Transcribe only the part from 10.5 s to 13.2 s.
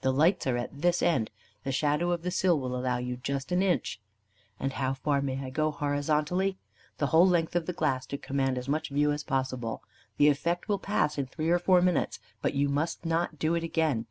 will pass in three or four minutes, but you must